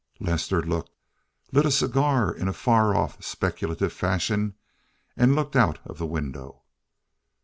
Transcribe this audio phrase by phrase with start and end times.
[0.19, 0.89] Lester looked,
[1.51, 4.55] lit a cigar in a far off, speculative fashion,
[5.15, 6.63] and looked out of the window.